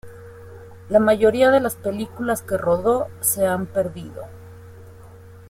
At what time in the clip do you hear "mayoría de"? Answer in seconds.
0.99-1.59